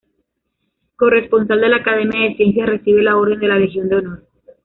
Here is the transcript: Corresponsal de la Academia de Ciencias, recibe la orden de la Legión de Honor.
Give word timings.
Corresponsal 0.95 1.61
de 1.61 1.69
la 1.69 1.75
Academia 1.75 2.21
de 2.27 2.35
Ciencias, 2.35 2.67
recibe 2.67 3.03
la 3.03 3.17
orden 3.17 3.39
de 3.39 3.47
la 3.47 3.59
Legión 3.59 3.87
de 3.87 3.97
Honor. 3.97 4.27